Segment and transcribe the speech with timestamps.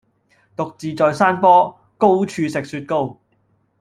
[0.57, 3.19] 獨自在山坡,高處食雪糕.